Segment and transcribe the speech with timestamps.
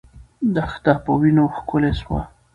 [0.55, 2.21] دښته په وینو ښکلې سوه.